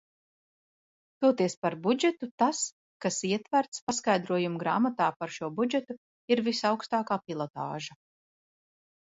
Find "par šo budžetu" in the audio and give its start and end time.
5.21-5.97